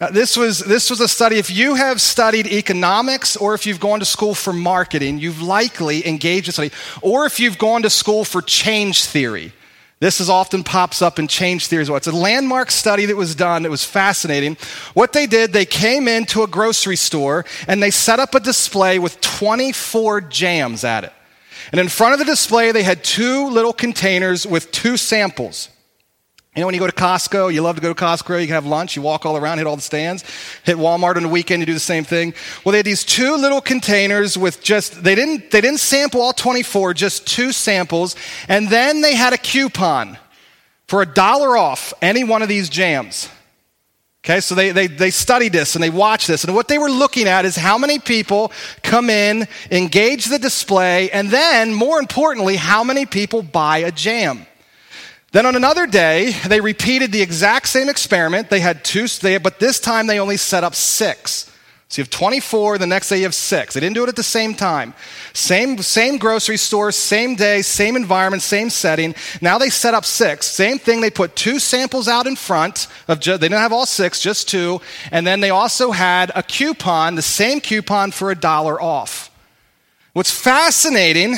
[0.00, 1.36] uh, this, was, this was a study.
[1.38, 6.06] If you have studied economics or if you've gone to school for marketing, you've likely
[6.06, 6.70] engaged in study.
[7.02, 9.52] Or if you've gone to school for change theory.
[10.00, 11.96] This is often pops up in change theory as well.
[11.96, 13.64] It's a landmark study that was done.
[13.64, 14.56] It was fascinating.
[14.94, 19.00] What they did, they came into a grocery store and they set up a display
[19.00, 21.12] with 24 jams at it.
[21.72, 25.68] And in front of the display, they had two little containers with two samples.
[26.58, 28.54] You know, when you go to Costco, you love to go to Costco, you can
[28.54, 30.24] have lunch, you walk all around, hit all the stands.
[30.64, 32.34] Hit Walmart on the weekend, you do the same thing.
[32.64, 36.32] Well, they had these two little containers with just, they didn't, they didn't sample all
[36.32, 38.16] 24, just two samples.
[38.48, 40.18] And then they had a coupon
[40.88, 43.28] for a dollar off any one of these jams.
[44.24, 46.42] Okay, so they, they, they studied this and they watched this.
[46.42, 48.50] And what they were looking at is how many people
[48.82, 54.44] come in, engage the display, and then, more importantly, how many people buy a jam.
[55.30, 58.48] Then on another day, they repeated the exact same experiment.
[58.48, 59.06] They had two,
[59.42, 61.50] but this time they only set up six.
[61.90, 63.72] So you have 24, the next day you have six.
[63.72, 64.92] They didn't do it at the same time.
[65.32, 69.14] Same, same grocery store, same day, same environment, same setting.
[69.40, 70.46] Now they set up six.
[70.46, 74.20] Same thing, they put two samples out in front of, they didn't have all six,
[74.20, 74.82] just two.
[75.10, 79.30] And then they also had a coupon, the same coupon for a dollar off.
[80.12, 81.36] What's fascinating,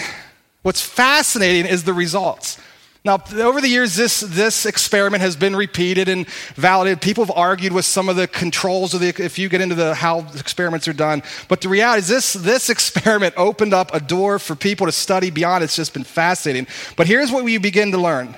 [0.62, 2.58] what's fascinating is the results.
[3.02, 7.00] Now, over the years, this, this experiment has been repeated and validated.
[7.00, 9.94] People have argued with some of the controls of the, if you get into the
[9.94, 11.22] how experiments are done.
[11.48, 15.30] But the reality is this, this experiment opened up a door for people to study
[15.30, 15.64] beyond.
[15.64, 16.66] It's just been fascinating.
[16.96, 18.36] But here's what we begin to learn.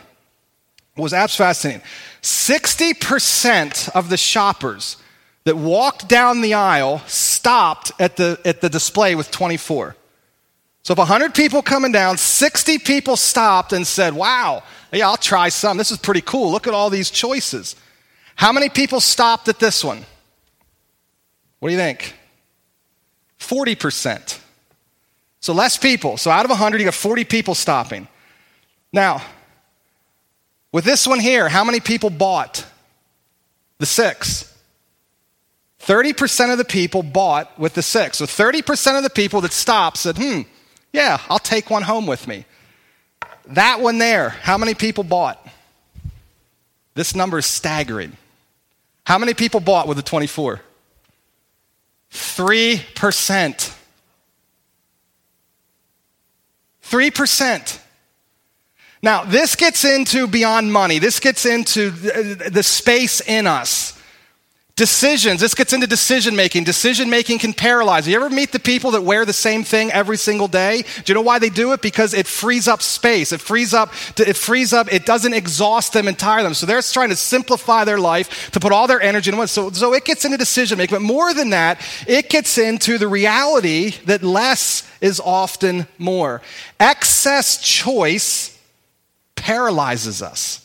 [0.96, 1.82] Was absolutely fascinating.
[2.22, 4.96] 60% of the shoppers
[5.44, 9.96] that walked down the aisle stopped at the, at the display with 24.
[10.82, 15.48] So if 100 people coming down, 60 people stopped and said, Wow, yeah, I'll try
[15.48, 15.76] some.
[15.76, 16.50] This is pretty cool.
[16.50, 17.76] Look at all these choices.
[18.34, 20.04] How many people stopped at this one?
[21.60, 22.14] What do you think?
[23.38, 24.40] 40%.
[25.40, 26.16] So less people.
[26.16, 28.08] So out of 100, you got 40 people stopping.
[28.92, 29.22] Now,
[30.72, 32.66] with this one here, how many people bought
[33.78, 34.48] the six?
[35.80, 38.18] 30% of the people bought with the six.
[38.18, 40.42] So 30% of the people that stopped said, hmm,
[40.92, 42.44] yeah, I'll take one home with me.
[43.46, 45.44] That one there, how many people bought?
[46.94, 48.16] This number is staggering.
[49.04, 50.60] How many people bought with the 24?
[52.12, 53.74] 3%.
[56.84, 57.78] 3%.
[59.02, 60.98] Now, this gets into beyond money.
[60.98, 63.98] This gets into the space in us.
[64.82, 65.40] Decisions.
[65.40, 66.64] This gets into decision making.
[66.64, 68.08] Decision making can paralyze.
[68.08, 70.82] You ever meet the people that wear the same thing every single day?
[70.82, 71.80] Do you know why they do it?
[71.80, 73.30] Because it frees up space.
[73.30, 76.52] It frees up, it frees up, it doesn't exhaust them and tire them.
[76.52, 79.46] So they're trying to simplify their life to put all their energy in one.
[79.46, 80.96] So, so it gets into decision making.
[80.96, 86.42] But more than that, it gets into the reality that less is often more.
[86.80, 88.58] Excess choice
[89.36, 90.61] paralyzes us.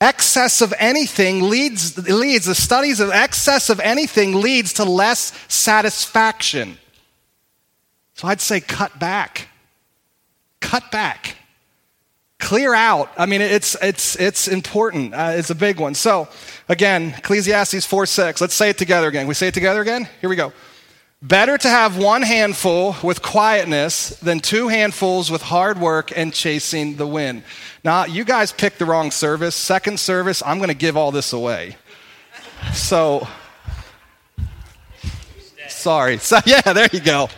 [0.00, 6.78] Excess of anything leads, leads, the studies of excess of anything leads to less satisfaction.
[8.14, 9.48] So I'd say cut back.
[10.60, 11.36] Cut back.
[12.38, 13.10] Clear out.
[13.18, 15.14] I mean, it's, it's, it's important.
[15.14, 15.94] Uh, it's a big one.
[15.94, 16.28] So,
[16.68, 18.40] again, Ecclesiastes 4 6.
[18.40, 19.26] Let's say it together again.
[19.26, 20.08] We say it together again?
[20.20, 20.52] Here we go.
[21.20, 26.94] Better to have one handful with quietness than two handfuls with hard work and chasing
[26.94, 27.42] the wind.
[27.82, 29.56] Now, you guys picked the wrong service.
[29.56, 31.76] Second service, I'm going to give all this away.
[32.72, 33.26] So,
[35.66, 36.18] sorry.
[36.18, 37.28] So, yeah, there you go.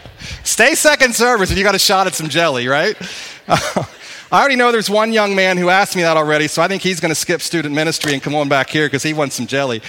[0.45, 2.97] Stay second service and you got a shot at some jelly, right?
[3.49, 3.87] I
[4.31, 7.01] already know there's one young man who asked me that already, so I think he's
[7.01, 9.81] going to skip student ministry and come on back here because he wants some jelly.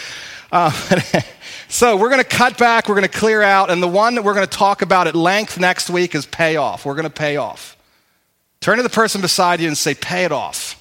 [0.49, 0.71] Uh,
[1.71, 4.23] So we're going to cut back, we're going to clear out, and the one that
[4.23, 6.85] we're going to talk about at length next week is payoff.
[6.85, 7.77] We're going to pay off.
[8.59, 10.77] Turn to the person beside you and say, pay it off.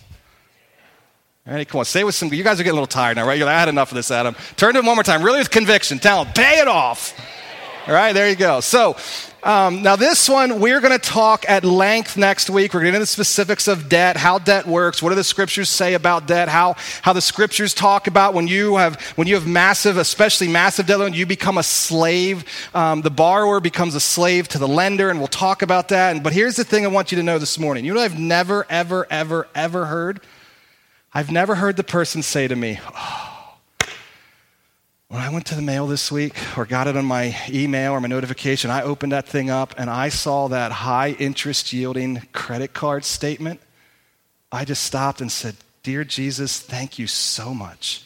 [1.47, 2.35] Right, come on, say with some.
[2.35, 3.39] You guys are getting a little tired now, right?
[3.39, 4.35] You're like, I had enough of this, Adam.
[4.57, 6.01] Turn to him one more time, really with conviction.
[6.01, 7.17] Tell him, pay it off.
[7.87, 8.59] All right, there you go.
[8.59, 8.97] So
[9.43, 12.75] um, now, this one, we're going to talk at length next week.
[12.75, 15.25] We're going to get into the specifics of debt, how debt works, what do the
[15.25, 19.35] scriptures say about debt, how, how the scriptures talk about when you have, when you
[19.35, 22.45] have massive, especially massive debt loan, you become a slave.
[22.75, 26.15] Um, the borrower becomes a slave to the lender, and we'll talk about that.
[26.15, 27.85] And, but here's the thing I want you to know this morning.
[27.85, 30.21] You know I've never, ever, ever, ever heard?
[31.13, 33.20] I've never heard the person say to me, oh,
[35.11, 38.01] when I went to the mail this week or got it on my email or
[38.01, 42.73] my notification, I opened that thing up and I saw that high interest yielding credit
[42.75, 43.61] card statement.
[44.53, 48.05] I just stopped and said, Dear Jesus, thank you so much.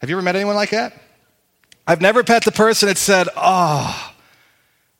[0.00, 0.92] Have you ever met anyone like that?
[1.86, 4.12] I've never met the person that said, Oh,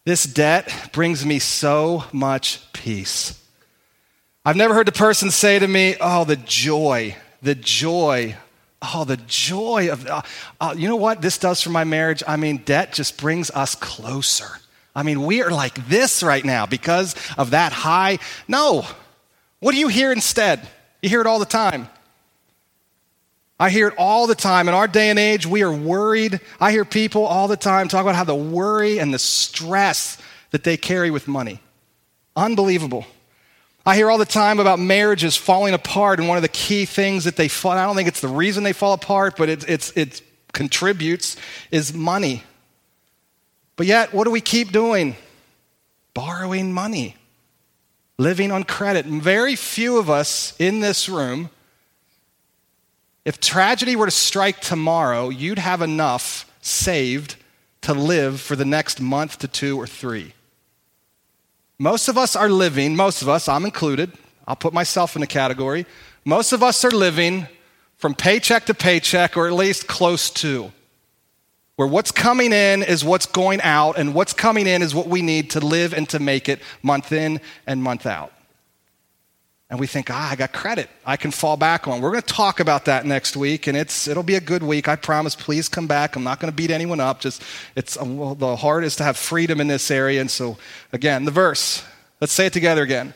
[0.05, 3.45] this debt brings me so much peace.
[4.45, 8.37] I've never heard the person say to me, Oh, the joy, the joy
[8.81, 10.23] Oh, the joy of, uh,
[10.61, 12.23] uh, you know what this does for my marriage?
[12.27, 14.61] I mean, debt just brings us closer.
[14.95, 18.19] I mean, we are like this right now because of that high.
[18.47, 18.87] No.
[19.61, 20.67] What do you hear instead?
[21.03, 21.89] You hear it all the time.
[23.61, 24.69] I hear it all the time.
[24.69, 26.41] In our day and age, we are worried.
[26.61, 30.19] I hear people all the time talk about how the worry and the stress
[30.53, 31.61] that they carry with money.
[32.37, 33.05] Unbelievable.
[33.89, 37.25] I hear all the time about marriages falling apart, and one of the key things
[37.25, 39.93] that they fall, I don't think it's the reason they fall apart, but it, it's,
[39.93, 40.21] it
[40.53, 41.39] contributes,
[41.71, 42.43] is money.
[43.77, 45.17] But yet, what do we keep doing?
[46.13, 47.17] Borrowing money,
[48.19, 49.07] living on credit.
[49.07, 51.49] And very few of us in this room,
[53.25, 57.37] if tragedy were to strike tomorrow, you'd have enough saved
[57.81, 60.35] to live for the next month to two or three.
[61.79, 64.13] Most of us are living, most of us, I'm included,
[64.47, 65.87] I'll put myself in the category.
[66.25, 67.47] Most of us are living
[67.97, 70.73] from paycheck to paycheck, or at least close to,
[71.77, 75.23] where what's coming in is what's going out, and what's coming in is what we
[75.23, 78.33] need to live and to make it month in and month out
[79.71, 82.01] and we think, ah, I got credit I can fall back on.
[82.01, 84.89] We're going to talk about that next week, and it's, it'll be a good week.
[84.89, 85.35] I promise.
[85.35, 86.17] Please come back.
[86.17, 87.21] I'm not going to beat anyone up.
[87.21, 87.43] Just
[87.77, 90.21] it's well, the heart is to have freedom in this area.
[90.21, 90.57] And so,
[90.93, 91.85] again, the verse.
[92.21, 93.15] Let's say it together again.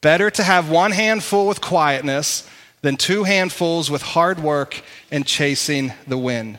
[0.00, 2.48] Better to have one handful with quietness
[2.82, 6.58] than two handfuls with hard work and chasing the wind.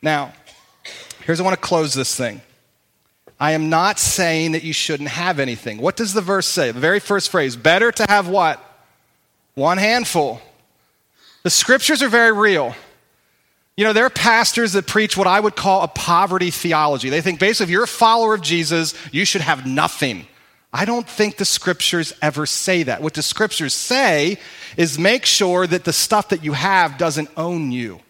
[0.00, 0.32] Now,
[1.24, 2.40] here's I want to close this thing.
[3.38, 5.78] I am not saying that you shouldn't have anything.
[5.78, 6.70] What does the verse say?
[6.70, 8.62] The very first phrase better to have what?
[9.54, 10.40] One handful.
[11.42, 12.74] The scriptures are very real.
[13.76, 17.10] You know, there are pastors that preach what I would call a poverty theology.
[17.10, 20.26] They think basically, if you're a follower of Jesus, you should have nothing.
[20.72, 23.02] I don't think the scriptures ever say that.
[23.02, 24.38] What the scriptures say
[24.78, 28.00] is make sure that the stuff that you have doesn't own you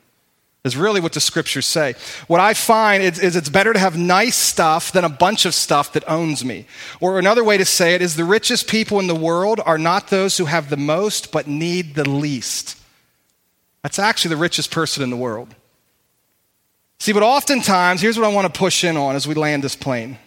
[0.66, 1.94] is really what the scriptures say.
[2.26, 5.55] What I find is, is, it's better to have nice stuff than a bunch of
[5.55, 6.66] stuff that owns me.
[7.00, 10.09] Or another way to say it is the richest people in the world are not
[10.09, 12.76] those who have the most but need the least.
[13.83, 15.55] That's actually the richest person in the world.
[16.98, 19.76] See, but oftentimes, here's what I want to push in on as we land this
[19.76, 20.18] plane.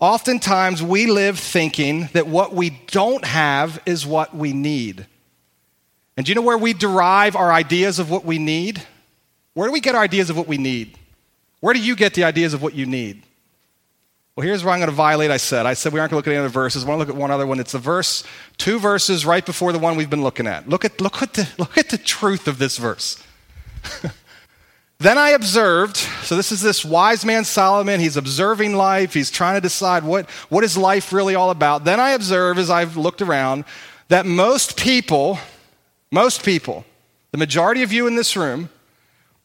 [0.00, 5.06] Oftentimes, we live thinking that what we don't have is what we need.
[6.16, 8.82] And do you know where we derive our ideas of what we need?
[9.56, 10.98] Where do we get our ideas of what we need?
[11.60, 13.22] Where do you get the ideas of what you need?
[14.36, 15.30] Well, here's where I'm going to violate.
[15.30, 15.64] I said.
[15.64, 16.84] I said we aren't going to look at any other verses.
[16.84, 17.58] I want to look at one other one.
[17.58, 18.22] It's the verse,
[18.58, 20.68] two verses right before the one we've been looking at.
[20.68, 23.24] Look at, look at, the, look at the truth of this verse.
[24.98, 27.98] then I observed, so this is this wise man Solomon.
[27.98, 29.14] He's observing life.
[29.14, 31.86] He's trying to decide what, what is life really all about.
[31.86, 33.64] Then I observe, as I've looked around,
[34.08, 35.38] that most people,
[36.10, 36.84] most people,
[37.30, 38.68] the majority of you in this room,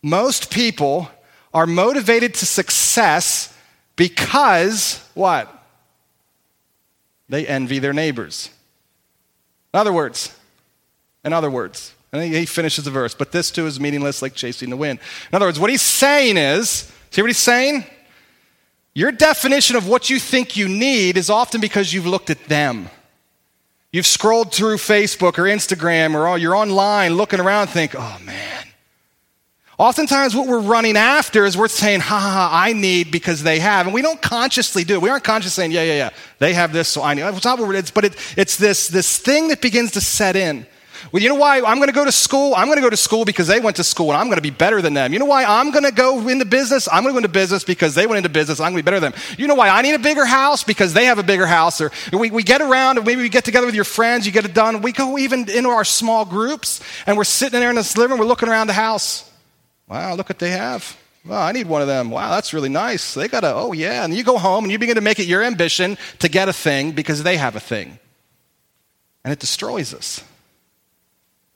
[0.04, 1.10] most people
[1.54, 3.54] are motivated to success
[3.96, 5.54] because what?
[7.30, 8.50] They envy their neighbors.
[9.74, 10.36] In other words,
[11.24, 14.70] in other words, and he finishes the verse, but this too is meaningless like chasing
[14.70, 15.00] the wind.
[15.32, 17.86] In other words, what he's saying is, see what he's saying?
[18.94, 22.90] Your definition of what you think you need is often because you've looked at them.
[23.94, 28.66] You've scrolled through Facebook or Instagram or you're online looking around and think, oh man,
[29.82, 33.58] Oftentimes, what we're running after is we're saying, ha ha, ha I need because they
[33.58, 33.88] have.
[33.88, 35.02] And we don't consciously do it.
[35.02, 37.24] We aren't consciously saying, yeah, yeah, yeah, they have this, so I need.
[37.24, 40.36] It's not what it is, but it, it's this, this thing that begins to set
[40.36, 40.68] in.
[41.12, 42.54] Well, you know why I'm going to go to school?
[42.54, 44.44] I'm going to go to school because they went to school and I'm going to
[44.44, 45.14] be better than them.
[45.14, 46.88] You know why I'm going to go into business?
[46.88, 48.60] I'm going to go into business because they went into business.
[48.60, 49.22] I'm going to be better than them.
[49.40, 50.64] You know why I need a bigger house?
[50.64, 51.82] Because they have a bigger house.
[51.82, 54.46] Or we, we get around and maybe we get together with your friends, you get
[54.46, 54.84] it done.
[54.84, 58.20] We go even into our small groups and we're sitting there in this living room,
[58.20, 59.31] we're looking around the house.
[59.92, 60.98] Wow, look what they have.
[61.26, 62.12] Wow, I need one of them.
[62.12, 63.14] Wow, that's really nice.
[63.14, 64.06] They got a, oh yeah.
[64.06, 66.54] And you go home and you begin to make it your ambition to get a
[66.54, 68.00] thing because they have a thing.
[69.26, 70.24] And it destroys us.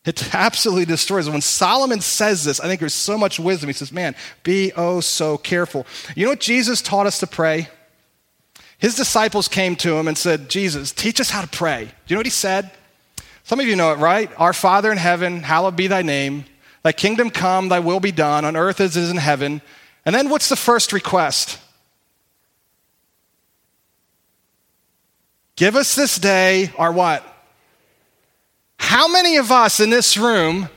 [0.04, 1.30] It absolutely destroys.
[1.30, 1.32] us.
[1.32, 3.70] When Solomon says this, I think there's so much wisdom.
[3.70, 5.88] He says, Man, be oh so careful.
[6.14, 7.70] You know what Jesus taught us to pray?
[8.80, 11.86] His disciples came to him and said, Jesus, teach us how to pray.
[11.86, 12.70] Do you know what he said?
[13.46, 14.30] Some of you know it, right?
[14.38, 16.44] Our Father in heaven, hallowed be thy name.
[16.86, 19.60] Thy kingdom come, thy will be done on earth as it is in heaven.
[20.06, 21.58] And then what's the first request?
[25.56, 27.26] Give us this day our what?
[28.78, 30.70] How many of us in this room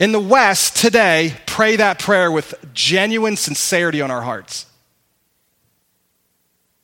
[0.00, 4.66] in the West today pray that prayer with genuine sincerity on our hearts?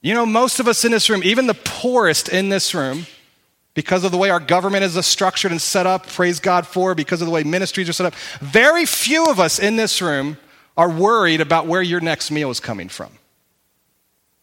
[0.03, 3.07] You know, most of us in this room, even the poorest in this room,
[3.75, 7.21] because of the way our government is structured and set up, praise God for, because
[7.21, 8.15] of the way ministries are set up.
[8.41, 10.39] Very few of us in this room
[10.77, 13.11] are worried about where your next meal is coming from.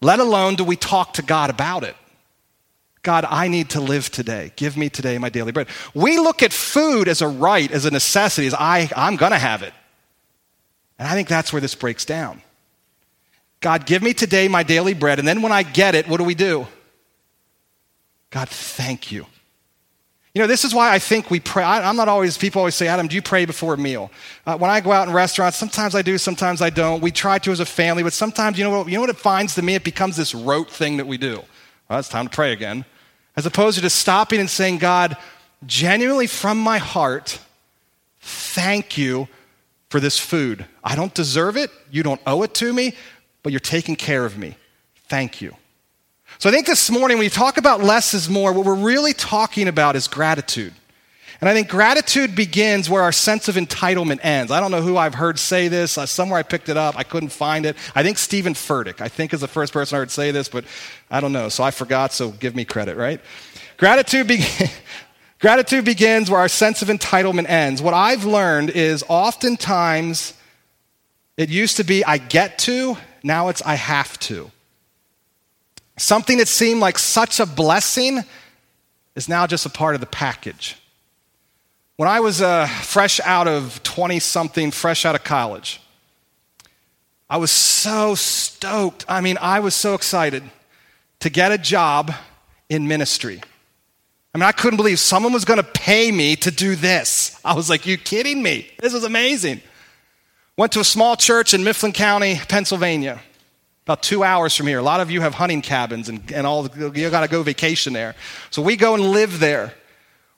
[0.01, 1.95] Let alone do we talk to God about it.
[3.03, 4.51] God, I need to live today.
[4.55, 5.67] Give me today my daily bread.
[5.93, 9.39] We look at food as a right, as a necessity, as I, I'm going to
[9.39, 9.73] have it.
[10.99, 12.41] And I think that's where this breaks down.
[13.59, 15.19] God, give me today my daily bread.
[15.19, 16.67] And then when I get it, what do we do?
[18.31, 19.25] God, thank you.
[20.33, 21.63] You know, this is why I think we pray.
[21.63, 24.09] I, am not always, people always say, Adam, do you pray before a meal?
[24.45, 27.01] Uh, when I go out in restaurants, sometimes I do, sometimes I don't.
[27.01, 29.17] We try to as a family, but sometimes, you know what, you know what it
[29.17, 29.75] finds to me?
[29.75, 31.43] It becomes this rote thing that we do.
[31.89, 32.85] Well, it's time to pray again.
[33.35, 35.17] As opposed to just stopping and saying, God,
[35.65, 37.39] genuinely from my heart,
[38.21, 39.27] thank you
[39.89, 40.65] for this food.
[40.81, 41.71] I don't deserve it.
[41.91, 42.95] You don't owe it to me,
[43.43, 44.55] but you're taking care of me.
[45.09, 45.55] Thank you.
[46.39, 49.13] So I think this morning, when you talk about less is more, what we're really
[49.13, 50.73] talking about is gratitude.
[51.41, 54.51] And I think gratitude begins where our sense of entitlement ends.
[54.51, 55.97] I don't know who I've heard say this.
[55.97, 56.95] Uh, somewhere I picked it up.
[56.95, 57.75] I couldn't find it.
[57.95, 60.65] I think Steven Furtick, I think, is the first person I heard say this, but
[61.09, 61.49] I don't know.
[61.49, 63.19] So I forgot, so give me credit, right?
[63.77, 64.45] Gratitude, be-
[65.39, 67.81] gratitude begins where our sense of entitlement ends.
[67.81, 70.35] What I've learned is oftentimes
[71.37, 74.51] it used to be I get to, now it's I have to.
[76.01, 78.23] Something that seemed like such a blessing
[79.15, 80.75] is now just a part of the package.
[81.95, 85.79] When I was uh, fresh out of 20 something, fresh out of college,
[87.29, 89.05] I was so stoked.
[89.07, 90.41] I mean, I was so excited
[91.19, 92.11] to get a job
[92.67, 93.39] in ministry.
[94.33, 97.39] I mean, I couldn't believe someone was going to pay me to do this.
[97.45, 98.71] I was like, you kidding me?
[98.79, 99.61] This is amazing.
[100.57, 103.21] Went to a small church in Mifflin County, Pennsylvania
[103.91, 104.79] about two hours from here.
[104.79, 107.91] A lot of you have hunting cabins and, and all, you got to go vacation
[107.91, 108.15] there.
[108.49, 109.73] So we go and live there.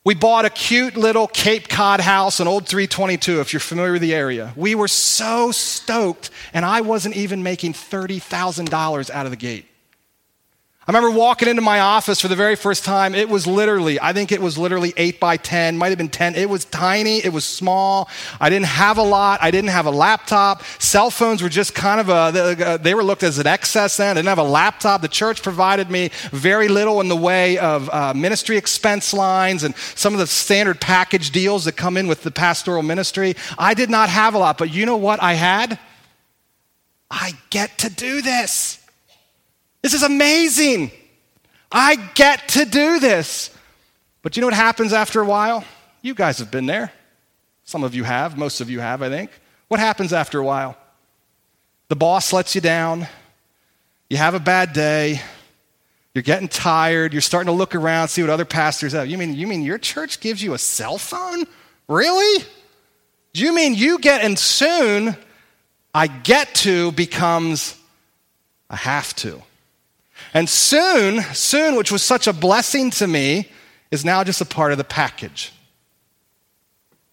[0.02, 4.02] We bought a cute little Cape Cod house, an old 322, if you're familiar with
[4.02, 4.52] the area.
[4.56, 9.66] We were so stoked, and I wasn't even making $30,000 out of the gate.
[10.86, 13.14] I remember walking into my office for the very first time.
[13.14, 16.34] It was literally, I think it was literally 8 by 10, might have been 10.
[16.34, 18.10] It was tiny, it was small.
[18.38, 19.42] I didn't have a lot.
[19.42, 20.62] I didn't have a laptop.
[20.78, 24.10] Cell phones were just kind of a, they were looked as an excess then.
[24.10, 25.00] I didn't have a laptop.
[25.00, 29.74] The church provided me very little in the way of uh, ministry expense lines and
[29.94, 33.36] some of the standard package deals that come in with the pastoral ministry.
[33.56, 35.78] I did not have a lot, but you know what I had?
[37.10, 38.83] I get to do this.
[39.84, 40.90] This is amazing.
[41.70, 43.50] I get to do this.
[44.22, 45.62] But you know what happens after a while?
[46.00, 46.90] You guys have been there.
[47.64, 49.30] Some of you have, most of you have, I think.
[49.68, 50.74] What happens after a while?
[51.88, 53.06] The boss lets you down.
[54.08, 55.20] You have a bad day.
[56.14, 57.12] You're getting tired.
[57.12, 59.06] You're starting to look around, see what other pastors have.
[59.06, 61.44] You mean, you mean your church gives you a cell phone?
[61.88, 62.42] Really?
[63.34, 65.14] Do you mean you get, and soon
[65.92, 67.78] I get to becomes
[68.70, 69.42] a have to?
[70.34, 73.48] And soon, soon, which was such a blessing to me,
[73.92, 75.52] is now just a part of the package.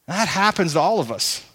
[0.07, 1.45] That happens to all of us.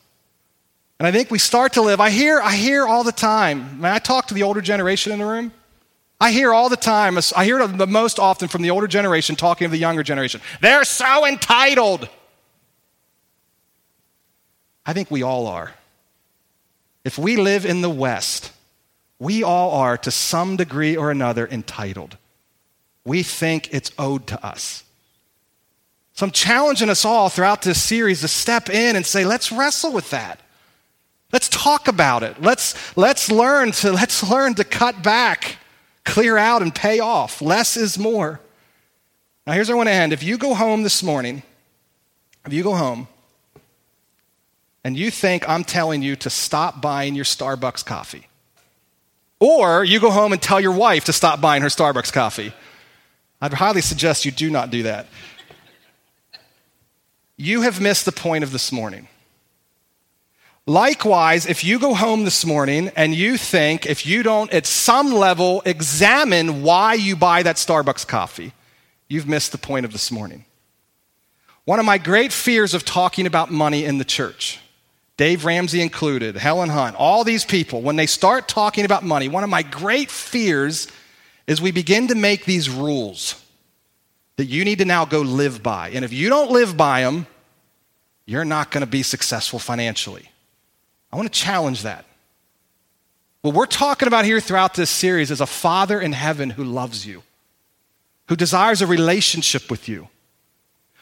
[0.98, 2.00] And I think we start to live.
[2.00, 3.82] I hear, I hear all the time.
[3.82, 5.52] When I talk to the older generation in the room,
[6.18, 7.18] I hear all the time.
[7.36, 10.40] I hear it the most often from the older generation talking to the younger generation.
[10.62, 12.08] They're so entitled.
[14.86, 15.74] I think we all are.
[17.04, 18.52] If we live in the West,
[19.18, 22.16] we all are, to some degree or another, entitled.
[23.04, 24.84] We think it's owed to us.
[26.12, 29.92] So I'm challenging us all throughout this series to step in and say, let's wrestle
[29.92, 30.40] with that.
[31.32, 32.40] Let's talk about it.
[32.40, 35.58] Let's, let's, learn to, let's learn to cut back,
[36.04, 37.42] clear out, and pay off.
[37.42, 38.40] Less is more.
[39.46, 40.12] Now, here's where I want to end.
[40.12, 41.42] If you go home this morning,
[42.46, 43.08] if you go home
[44.82, 48.28] and you think I'm telling you to stop buying your Starbucks coffee,
[49.38, 52.52] or you go home and tell your wife to stop buying her Starbucks coffee.
[53.40, 55.06] I'd highly suggest you do not do that.
[57.36, 59.08] You have missed the point of this morning.
[60.66, 65.12] Likewise, if you go home this morning and you think, if you don't at some
[65.12, 68.52] level examine why you buy that Starbucks coffee,
[69.08, 70.44] you've missed the point of this morning.
[71.66, 74.60] One of my great fears of talking about money in the church
[75.16, 79.44] Dave Ramsey included, Helen Hunt, all these people, when they start talking about money, one
[79.44, 80.88] of my great fears
[81.46, 83.42] is we begin to make these rules
[84.36, 85.90] that you need to now go live by.
[85.90, 87.26] And if you don't live by them,
[88.26, 90.30] you're not going to be successful financially.
[91.10, 92.04] I want to challenge that.
[93.40, 97.06] What we're talking about here throughout this series is a Father in heaven who loves
[97.06, 97.22] you,
[98.28, 100.08] who desires a relationship with you,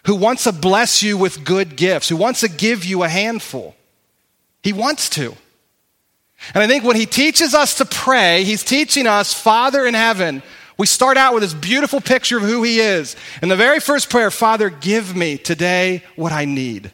[0.07, 3.75] who wants to bless you with good gifts, who wants to give you a handful.
[4.65, 5.37] He wants to.
[6.55, 10.43] And I think when he teaches us to pray, he's teaching us, Father in heaven.
[10.77, 13.15] We start out with this beautiful picture of who he is.
[13.43, 16.91] In the very first prayer, Father, give me today what I need.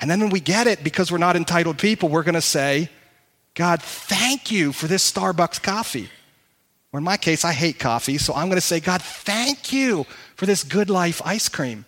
[0.00, 2.90] And then when we get it, because we're not entitled people, we're going to say,
[3.54, 6.10] God, thank you for this Starbucks coffee.
[6.92, 10.04] Or in my case, I hate coffee, so I'm going to say, God, thank you
[10.34, 11.86] for this good life ice cream.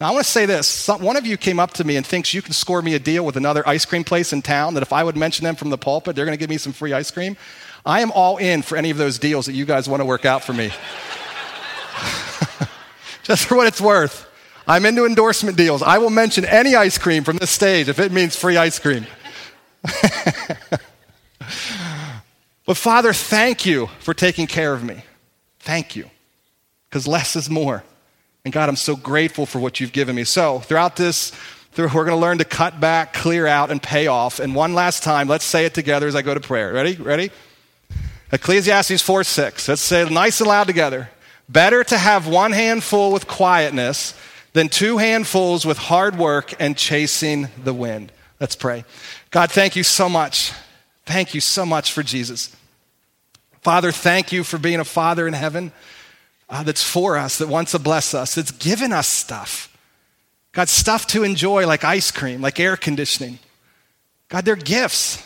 [0.00, 0.68] Now, I want to say this.
[0.68, 3.00] Some, one of you came up to me and thinks you can score me a
[3.00, 5.70] deal with another ice cream place in town that if I would mention them from
[5.70, 7.36] the pulpit, they're going to give me some free ice cream.
[7.84, 10.24] I am all in for any of those deals that you guys want to work
[10.24, 10.66] out for me.
[13.24, 14.26] Just for what it's worth.
[14.68, 15.82] I'm into endorsement deals.
[15.82, 19.04] I will mention any ice cream from this stage if it means free ice cream.
[22.66, 25.02] but Father, thank you for taking care of me.
[25.58, 26.08] Thank you.
[26.88, 27.82] Because less is more.
[28.48, 30.24] And God, I'm so grateful for what you've given me.
[30.24, 31.32] So, throughout this,
[31.76, 34.40] we're going to learn to cut back, clear out, and pay off.
[34.40, 36.72] And one last time, let's say it together as I go to prayer.
[36.72, 36.94] Ready?
[36.94, 37.30] Ready?
[38.32, 39.68] Ecclesiastes 4 6.
[39.68, 41.10] Let's say it nice and loud together.
[41.46, 44.14] Better to have one handful with quietness
[44.54, 48.12] than two handfuls with hard work and chasing the wind.
[48.40, 48.86] Let's pray.
[49.30, 50.52] God, thank you so much.
[51.04, 52.56] Thank you so much for Jesus.
[53.60, 55.70] Father, thank you for being a father in heaven
[56.48, 59.76] uh, that's for us, that wants to bless us, that's given us stuff.
[60.52, 63.38] God, stuff to enjoy like ice cream, like air conditioning.
[64.28, 65.24] God, they're gifts.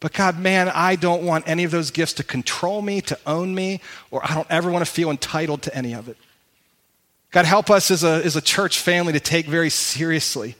[0.00, 3.54] But God, man, I don't want any of those gifts to control me, to own
[3.54, 3.80] me,
[4.10, 6.16] or I don't ever want to feel entitled to any of it.
[7.30, 10.56] God, help us as a, as a church family to take very seriously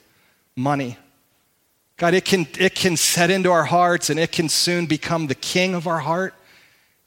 [0.55, 0.98] money.
[1.96, 5.34] God, it can, it can set into our hearts and it can soon become the
[5.34, 6.34] king of our heart.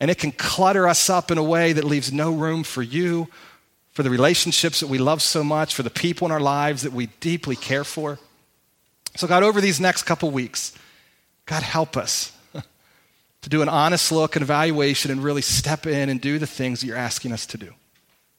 [0.04, 3.30] And it can clutter us up in a way that leaves no room for you,
[3.94, 6.92] for the relationships that we love so much, for the people in our lives that
[6.92, 8.20] we deeply care for.
[9.16, 10.78] So, God, over these next couple weeks,
[11.46, 12.34] God, help us.
[13.44, 16.82] to do an honest look and evaluation and really step in and do the things
[16.82, 17.74] that you're asking us to do.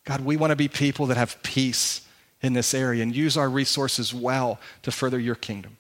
[0.05, 2.07] God, we want to be people that have peace
[2.43, 5.79] in this area and use our resources well to further your kingdom.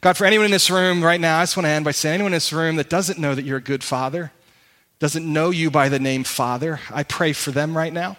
[0.00, 2.14] God, for anyone in this room right now, I just want to end by saying
[2.14, 4.32] anyone in this room that doesn't know that you're a good father,
[4.98, 8.16] doesn't know you by the name Father, I pray for them right now.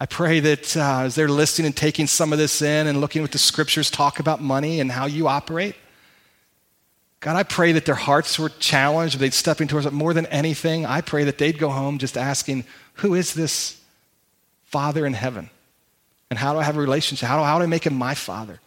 [0.00, 3.22] I pray that uh, as they're listening and taking some of this in and looking
[3.22, 5.76] what the scriptures talk about money and how you operate,
[7.20, 10.84] God, I pray that their hearts were challenged, they'd stepping towards it more than anything.
[10.84, 12.64] I pray that they'd go home just asking,
[12.94, 13.80] Who is this
[14.64, 15.48] Father in heaven?
[16.30, 17.28] And how do I have a relationship?
[17.28, 18.58] How do, how do I make him my Father?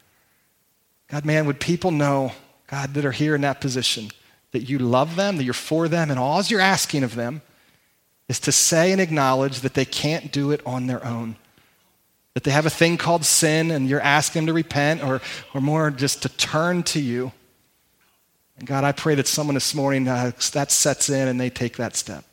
[1.09, 2.31] God, man, would people know,
[2.67, 4.09] God, that are here in that position,
[4.55, 7.41] that you love them, that you're for them, and all you're asking of them
[8.29, 11.35] is to say and acknowledge that they can't do it on their own.
[12.33, 15.21] That they have a thing called sin and you're asking them to repent or,
[15.53, 17.33] or more just to turn to you.
[18.57, 21.75] And God, I pray that someone this morning uh, that sets in and they take
[21.75, 22.23] that step.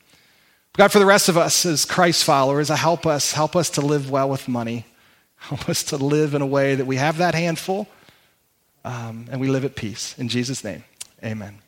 [0.77, 3.81] God, for the rest of us as Christ followers, I help us, help us to
[3.81, 4.85] live well with money.
[5.43, 7.89] Help us to live in a way that we have that handful
[8.85, 10.17] um, and we live at peace.
[10.17, 10.85] In Jesus' name,
[11.21, 11.62] amen.